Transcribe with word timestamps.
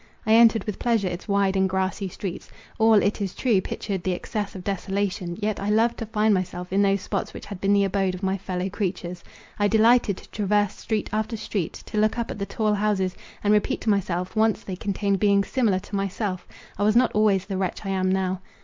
I 0.25 0.33
entered 0.33 0.63
with 0.63 0.79
pleasure 0.79 1.07
its 1.07 1.27
wide 1.27 1.55
and 1.55 1.69
grassy 1.69 2.07
streets. 2.09 2.49
All, 2.79 2.95
it 3.03 3.21
is 3.21 3.35
true, 3.35 3.61
pictured 3.61 4.01
the 4.03 4.13
excess 4.13 4.55
of 4.55 4.63
desolation; 4.63 5.37
yet 5.39 5.59
I 5.59 5.69
loved 5.69 5.99
to 5.99 6.07
find 6.07 6.33
myself 6.33 6.73
in 6.73 6.81
those 6.81 7.01
spots 7.01 7.35
which 7.35 7.45
had 7.45 7.61
been 7.61 7.71
the 7.73 7.83
abode 7.83 8.15
of 8.15 8.23
my 8.23 8.35
fellow 8.35 8.67
creatures. 8.67 9.23
I 9.59 9.67
delighted 9.67 10.17
to 10.17 10.29
traverse 10.31 10.73
street 10.75 11.11
after 11.13 11.37
street, 11.37 11.73
to 11.85 11.99
look 11.99 12.17
up 12.17 12.31
at 12.31 12.39
the 12.39 12.47
tall 12.47 12.73
houses, 12.73 13.15
and 13.43 13.53
repeat 13.53 13.79
to 13.81 13.91
myself, 13.91 14.35
once 14.35 14.63
they 14.63 14.75
contained 14.75 15.19
beings 15.19 15.49
similar 15.49 15.77
to 15.77 15.95
myself—I 15.95 16.81
was 16.81 16.95
not 16.95 17.11
always 17.11 17.45
the 17.45 17.57
wretch 17.57 17.85
I 17.85 17.89
am 17.89 18.11
now. 18.11 18.41